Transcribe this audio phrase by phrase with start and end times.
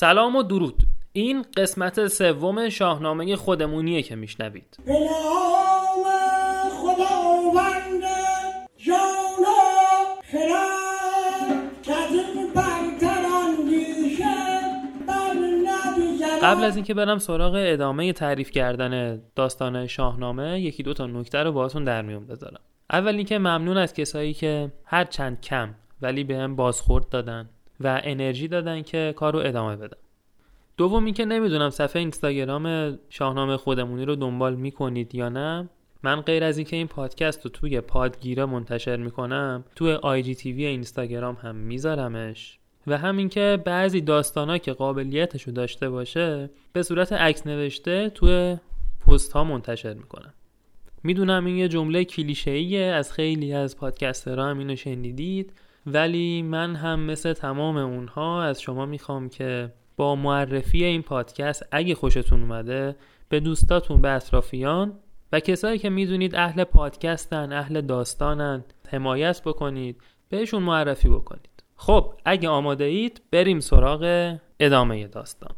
[0.00, 0.82] سلام و درود.
[1.12, 4.76] این قسمت سوم شاهنامه خودمونیه که میشنوید.
[16.42, 21.52] قبل از اینکه برم سراغ ادامه تعریف کردن داستان شاهنامه یکی دو تا نکته رو
[21.52, 22.60] باهاتون در میون بذارم.
[22.90, 27.48] اول اینکه ممنون از کسایی که هر چند کم ولی به هم بازخورد دادن.
[27.80, 29.98] و انرژی دادن که کار رو ادامه بدم
[30.76, 35.68] دوم اینکه نمی‌دونم صفحه اینستاگرام شاهنامه خودمونی رو دنبال می‌کنید یا نه.
[36.02, 40.64] من غیر از اینکه این پادکست رو توی پادگیره منتشر می‌کنم توی آی جی تیوی
[40.64, 42.58] اینستاگرام هم میذارمش.
[42.86, 48.56] و همین که بعضی داستانا که قابلیتش رو داشته باشه به صورت عکس نوشته توی
[49.06, 50.34] پست ها منتشر می‌کنم.
[51.02, 55.52] می‌دونم این یه جمله کلیشه‌ایه از خیلی از پادکسترها هم اینو شنیدید.
[55.92, 61.94] ولی من هم مثل تمام اونها از شما می‌خوام که با معرفی این پادکست اگه
[61.94, 62.96] خوشتون اومده
[63.28, 64.92] به دوستاتون به اطرافیان
[65.32, 71.62] و کسایی که می‌دونید اهل پادکستن اهل داستانن حمایت بکنید بهشون معرفی بکنید.
[71.76, 75.54] خب اگه آماده اید بریم سراغ ادامه داستان.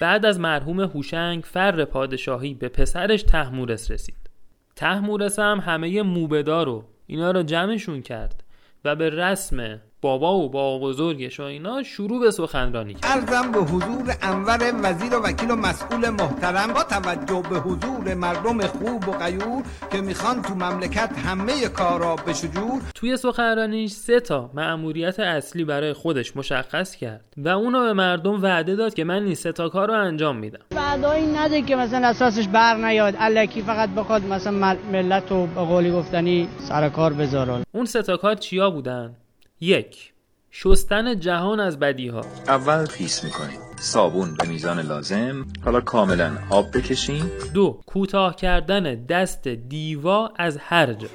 [0.00, 4.30] بعد از مرحوم هوشنگ فر پادشاهی به پسرش تحمورس رسید.
[4.76, 8.44] تحمورس هم همه موبدا رو اینا رو جمعشون کرد
[8.84, 13.04] و به رسم بابا و با بزرگش و اینا شروع به سخنرانی کرد.
[13.04, 18.66] ارزم به حضور انور وزیر و وکیل و مسئول محترم با توجه به حضور مردم
[18.66, 22.82] خوب و غیور که می‌خوان تو مملکت همه کارا به شجور.
[22.94, 28.76] توی سخنرانیش سه تا مأموریت اصلی برای خودش مشخص کرد و اونو به مردم وعده
[28.76, 30.60] داد که من این سه تا کار رو انجام میدم.
[30.74, 33.14] وعدایی نده که مثلا اساسش بر نیاد.
[33.18, 38.02] الکی فقط بخواد مثلا مل- ملت رو به قولی گفتنی سر کار بذارن اون سه
[38.02, 39.14] تا کار چیا بودن؟
[39.62, 40.12] یک
[40.50, 42.20] شستن جهان از بدیها.
[42.48, 43.58] اول خیس می‌کنیم.
[43.80, 45.46] صابون به میزان لازم.
[45.64, 47.30] حالا کاملا آب بکشیم.
[47.54, 51.08] دو کوتاه کردن دست دیوا از هر جا.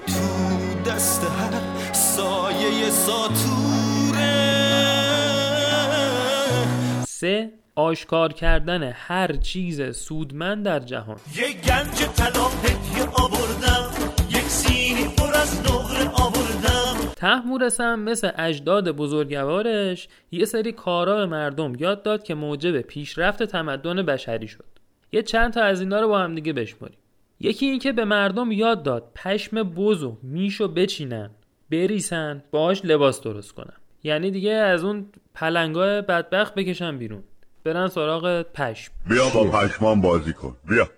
[0.85, 4.33] دست هر سایه ساتوره.
[7.07, 11.17] سه آشکار کردن هر چیز سودمند در جهان.
[11.35, 12.47] یه گنج طلا
[17.17, 23.43] تحمورس هم مثل اجداد بزرگوارش یه سری کارا به مردم یاد داد که موجب پیشرفت
[23.43, 24.65] تمدن بشری شد.
[25.11, 26.97] یه چند تا از اینا رو با هم دیگه بشماریم.
[27.39, 31.29] یکی اینکه به مردم یاد داد پشم بز و میشو بچینن
[31.71, 33.77] بریسن باهاش لباس درست کنن.
[34.03, 37.23] یعنی دیگه از اون پلنگای بدبخت بکشن بیرون.
[37.63, 38.91] برن سراغ پشم.
[39.09, 40.55] بیا با پشمان بازی کن.
[40.69, 40.89] بیا.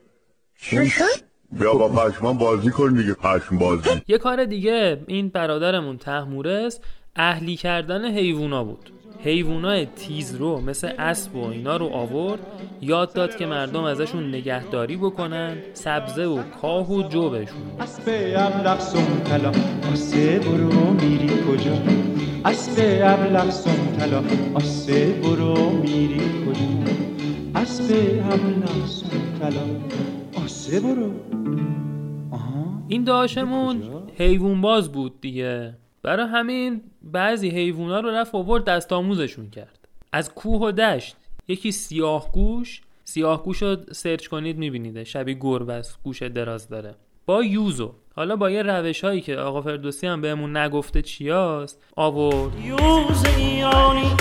[1.51, 3.89] بیا با پشمان بازی کن دیگه پشم بازی.
[4.07, 6.79] یه کار دیگه این برادرمون تحمورس
[7.15, 8.89] اهلی کردن حیوونا بود.
[9.23, 12.39] حیوانای تیز رو مثل اسب و اینا رو آورد
[12.81, 18.01] یاد داد که مردم ازشون نگهداری بکنن سبزه و کاه و جو بهشون اسب
[18.35, 19.51] ابلق سم طلا
[19.93, 21.77] آسه برو میری کجا؟
[22.45, 22.71] اسب
[23.03, 24.23] ابلق سم طلا
[24.53, 26.91] آسه برو میری کجا؟
[27.61, 27.93] اسب
[28.31, 29.61] ابلق سم طلا
[30.45, 31.11] آسه برو
[32.89, 33.83] این داشمون
[34.17, 35.77] حیوان باز بود دیگه.
[36.03, 39.87] برای همین بعضی حیوونا رو رفت آورد دست آموزشون کرد.
[40.13, 41.15] از کوه و دشت.
[41.47, 42.81] یکی سیاه گوش.
[43.03, 46.95] سیاه گوش رو سرچ کنید می‌بینید شبیه گربه است گوش دراز داره.
[47.25, 47.91] با یوزو.
[48.15, 52.65] حالا با یه روش هایی که آقا فردوسی هم بهمون نگفته چیاست آورد.
[52.65, 54.11] یوز ایرانی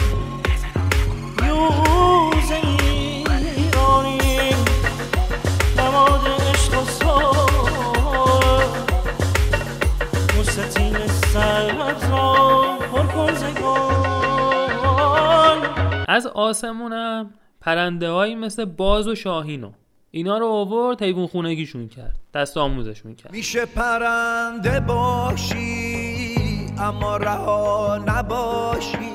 [16.48, 19.70] آسمونم پرنده هایی مثل باز و شاهینو
[20.10, 22.16] اینا رو آورد حیوان خونگیشون کرد.
[22.34, 23.32] دست آموزشون کرد.
[23.32, 26.36] میشه پرنده باشی
[26.78, 29.12] اما رها نباشی.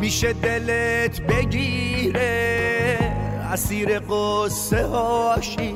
[0.00, 2.98] میشه دلت بگیره
[3.52, 5.74] اسیر قصه هاشی.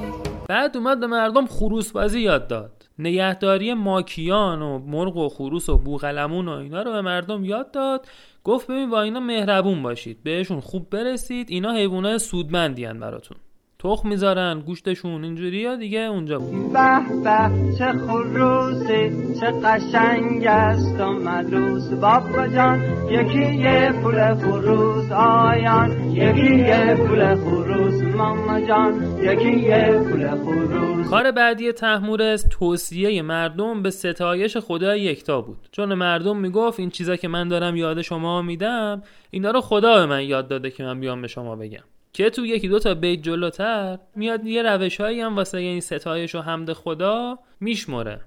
[0.48, 2.88] بعد اومد به مردم خروس بازی یاد داد.
[2.98, 8.06] نگهداری ماکیان و مرغ و خروس و بوغلمون و اینا رو به مردم یاد داد.
[8.44, 13.36] گفت ببین با اینا مهربون باشید بهشون خوب برسید اینا حیوانات سودمندی هن براتون.
[13.82, 21.00] تخم می‌ذارن گوشتشون اینجوری یا دیگه اونجا بود؟ به به چه خروسی چه قشنگ است
[21.00, 28.02] و ملوس بابا جان یکی یه پول خروس آیان یکی یه پول خروس.
[28.02, 31.10] ماما جان یکی یه پول خروس.
[31.10, 35.68] کار بعدی تحمورس توصیه مردم به ستایش خدای یکتا بود.
[35.72, 40.06] چون مردم می‌گفت این چیزا که من دارم یاد شما میدم اینا رو خدا به
[40.06, 41.84] من یاد داده که من بیام به شما بگم.
[42.12, 46.34] که تو یکی دو تا بیت جلوتر میاد یه روش هایی هم واسه این ستایش
[46.34, 48.20] و حمد خدا میشمره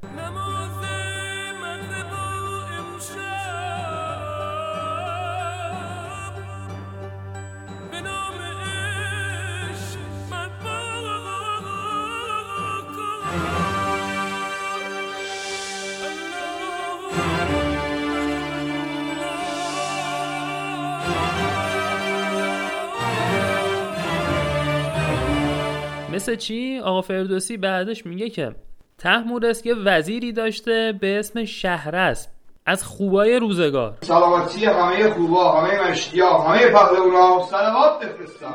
[26.24, 28.56] مثل چی؟ آقا فردوسی بعدش میگه که
[28.98, 32.30] تحمورس یه وزیری داشته به اسم شهرست
[32.66, 33.98] از خوبای روزگار.
[34.02, 38.54] سلامتی همه خوبا همه مشتیا همه پهلوانا سلامات بفرستم.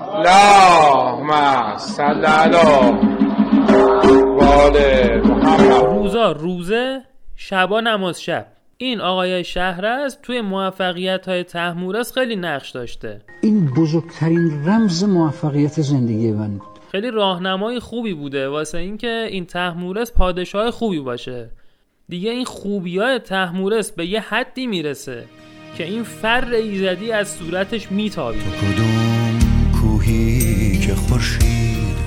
[2.30, 2.56] علی
[4.38, 5.84] وال محمد.
[5.84, 7.02] روزا روزه
[7.36, 8.46] شبا نماز شب.
[8.76, 13.20] این آقای شهرست توی موفقیت های تحمورس خیلی نقش داشته.
[13.42, 16.67] این بزرگترین رمز موفقیت زندگی من بود.
[16.92, 18.48] خیلی راهنمای خوبی بوده.
[18.48, 21.50] واسه اینکه این تحمورس پادشاه خوبی باشه.
[22.08, 25.24] دیگه این خوبی های تحمورس به یه حدی می‌رسه
[25.76, 29.38] که این فر ایزدی از صورتش میتابید کدوم
[29.80, 31.98] کوهی که خورشید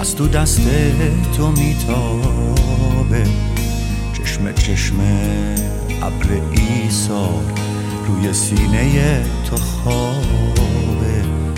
[0.00, 0.68] از تو دست
[1.36, 3.24] تو میتابه؟
[4.12, 5.00] چشم چشم
[6.02, 7.44] ابر ایثار
[8.06, 10.93] روی سینه تو خوابه.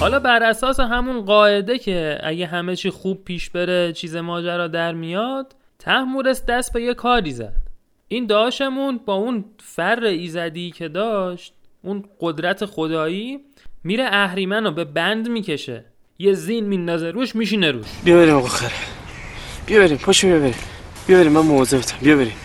[0.01, 4.93] حالا بر اساس همون قاعده که اگه همه چی خوب پیش بره چیز ماجرا در
[4.93, 7.57] میاد تحمورس دست به یه کاری زد.
[8.09, 11.53] این داشمون با اون فر ایزدی که داشت
[11.83, 13.41] اون قدرت خدایی
[13.85, 15.85] میره اهریمن رو به بند می‌کشه.
[16.19, 17.87] یه زین میندازه روش میشینه روش.
[18.05, 18.71] بیا بریم آقا خره.
[19.67, 20.55] بیا بریم پاشو بیا بریم.
[21.07, 22.37] بیا بریم من موظفتم بیا بریم.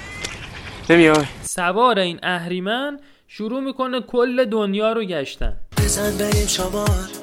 [0.90, 5.58] نمیای؟ سوار این اهریمن شروع می‌کنه کل دنیا رو گشتن.
[5.78, 7.21] بزن بریم شمار.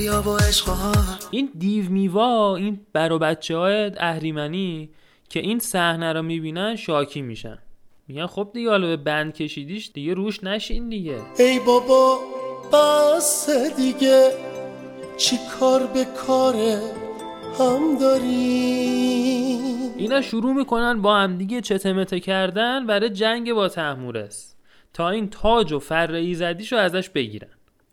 [0.00, 0.38] دریا و
[1.30, 4.90] این دیو میوا این بر و بچه های اهریمنی
[5.28, 7.58] که این صحنه رو می‌بینن شاکی میشن.
[8.08, 11.18] میگن خب دیگه حالا به بند کشیدیش دیگه روش نشین دیگه.
[11.38, 12.18] ای بابا
[12.72, 14.32] بس دیگه.
[15.16, 16.54] چی کار به کار
[17.58, 19.60] هم داریم؟
[19.96, 24.54] اینا شروع می‌کنن با هم دیگه چتمته کردن برای جنگ با تحمورس.
[24.94, 27.48] تا این تاج و فر ایزدیشو ازش بگیرن.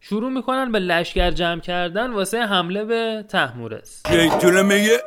[0.10, 4.04] شروع می‌کنن به لشکر جمع کردن واسه حمله به تحمورس.
[4.10, 5.02] شیطونه میگه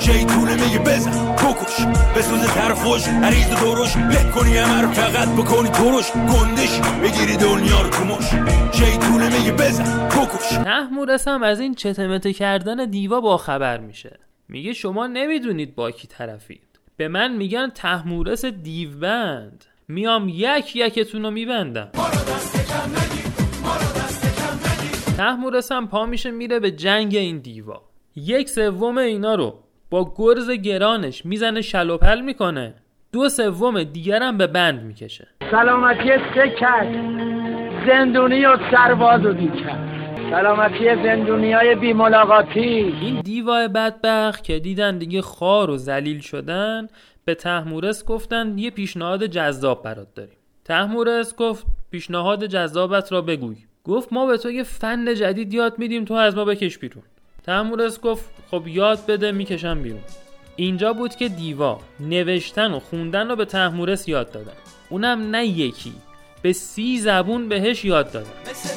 [0.00, 1.86] شیطونه میگه بزن بکش.
[2.16, 7.90] بسوز خوش عریض و درش له کنی رو فقط بکنی درش گندش بگیری دنیا رو
[7.90, 8.24] تو مش
[8.72, 10.48] شیطونه میگه بزن بکش.
[10.48, 14.18] تحمورس هم از این چتمته کردن دیوا با خبر میشه.
[14.48, 16.80] میگه شما نمی‌دونید با کی طرفید.
[16.96, 19.64] به من میگن تحمورس دیوبند.
[19.88, 21.90] میام یک یکتون رو میبندم.
[25.16, 27.82] تحمورس هم پا میشه میره به جنگ این دیوا
[28.16, 29.54] یک سوم اینا رو
[29.90, 32.74] با گرز گرانش می‌زنه شلوپل می‌کنه.
[33.12, 35.28] دو سوم دیگرم به بند می‌کشه.
[35.50, 36.86] سلامتی سکت
[37.86, 44.98] زندونی و سرباز و دیکر سلامتی زندونی های بی ملاقاتی این دیوای بدبخت که دیدن
[44.98, 46.86] دیگه خار و ذلیل شدن
[47.24, 50.36] به تحمورس گفتن یه پیشنهاد جذاب برات داریم.
[50.64, 53.56] تحمورس گفت پیشنهاد جذابت را بگوی.
[53.84, 57.02] گفت ما به تو یه فن جدید یاد میدیم تو از ما بکش بیرون.
[57.46, 60.00] تحمورس گفت خب یاد بده می‌کشم بیرون.
[60.56, 64.52] اینجا بود که دیوا نوشتن و خوندن رو به تحمورس یاد دادن.
[64.90, 65.92] اونم نه یکی
[66.42, 68.30] به سی زبون بهش یاد دادن.
[68.50, 68.68] مثل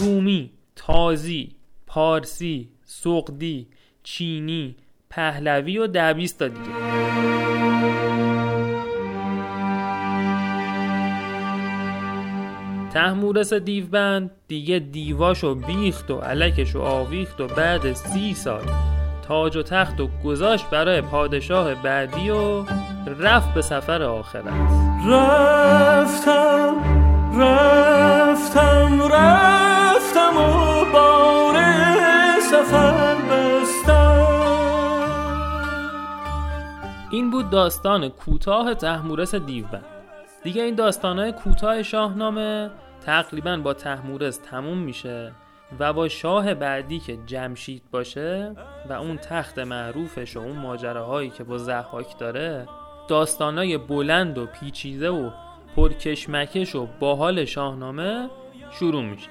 [0.00, 1.59] رومی، تازی،
[1.92, 3.66] پارسی، سقدی،
[4.02, 4.74] چینی،
[5.10, 6.60] پهلوی و دبیست تا دیگه.
[12.92, 18.64] تحمورس دیوبند دیگه دیواشو بیخت و علکشو آویخت و بعد سی سال
[19.28, 22.64] تاج و تخت و گذاشت برای پادشاه بعدی و
[23.18, 24.44] رفت به سفر آخرت.
[25.06, 26.74] رفتم
[27.40, 28.69] رفتم.
[37.30, 39.84] بود داستان کوتاه تحمورس دیوبند.
[40.42, 42.70] دیگه این داستانهای کوتاه شاهنامه
[43.06, 45.32] تقریبا با تحمورس تموم میشه
[45.78, 48.54] و با شاه بعدی که جمشید باشه
[48.88, 52.68] و اون تخت معروفش و اون ماجراهایی که با زحاک داره
[53.08, 55.30] داستانای بلند و پیچیده و
[55.76, 58.28] پرکشمکش و باحال شاهنامه
[58.72, 59.28] شروع میشه.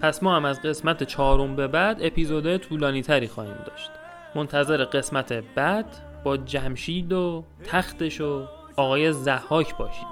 [0.00, 3.90] پس ما هم از قسمت چهارم به بعد اپیزودهای طولانی تری خواهیم داشت.
[4.34, 10.06] منتظر قسمت بعد جمشید و تختش و آقای زحاک باشید.